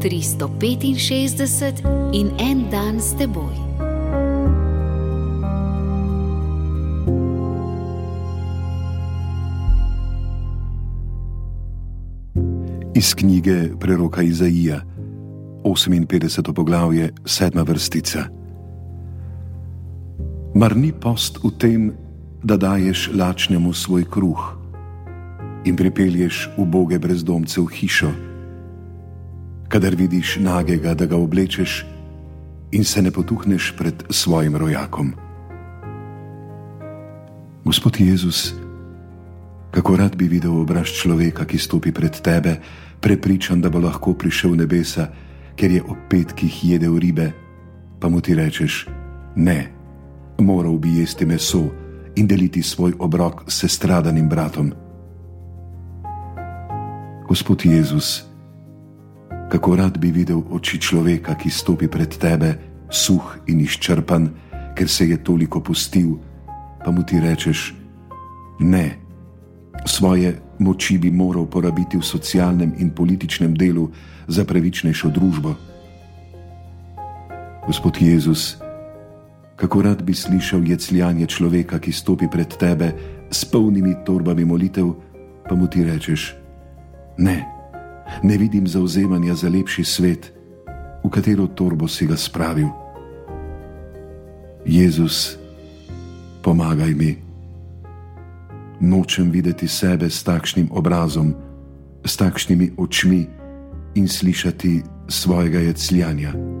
[0.00, 3.52] 365 in en dan s teboj.
[12.94, 14.80] Iz knjige preroka Izaija,
[15.64, 16.52] 58.
[16.52, 17.66] poglavje, 7.
[17.66, 18.24] vrstica.
[20.54, 21.92] Mar ni post v tem,
[22.42, 24.56] da daješ lačnemu svoj kruh
[25.64, 28.29] in pripelješ uboge brezdomce v hišo?
[29.80, 31.86] Kadar vidiš nagega, da ga oblečeš
[32.72, 35.14] in se ne potuhneš pred svojim rojakom.
[37.64, 38.52] Gospod Jezus,
[39.70, 42.60] kako rad bi videl obraz človeka, ki stopi pred tebe,
[43.00, 45.08] prepričan, da bo lahko prišel nebesa,
[45.56, 47.32] ker je ob petkih jedel ribe,
[48.00, 48.84] pa mu ti rečeš:
[49.36, 49.72] Ne,
[50.38, 51.70] moral bi jesti meso
[52.20, 54.72] in deliti svoj obrok s stradanim bratom.
[57.28, 58.29] Gospod Jezus,
[59.50, 62.54] kako rad bi videl oči človeka, ki stopi pred tebe,
[62.86, 64.30] suh in izčrpan,
[64.78, 66.22] ker se je toliko pustil,
[66.84, 67.74] pa mu ti rečeš:
[68.62, 68.94] Ne,
[69.86, 73.90] svoje moči bi moral porabiti v socialnem in političnem delu
[74.30, 75.54] za pravičnejšo družbo.
[77.66, 78.56] Gospod Jezus,
[79.56, 82.94] kako rad bi slišal jecljanje človeka, ki stopi pred tebe
[83.30, 84.94] s polnimi torbami molitev,
[85.42, 86.38] pa mu ti rečeš:
[87.18, 87.59] Ne
[88.22, 90.32] ne vidim zauzemanja za lepši svet,
[91.04, 92.68] v katero torbo si ga spravil.
[94.66, 95.36] Jezus,
[96.42, 97.16] pomagaj mi.
[98.80, 101.34] Nočem videti sebe s takšnim obrazom,
[102.04, 103.26] s takšnimi očmi
[103.94, 106.59] in slišati svojega jecljanja.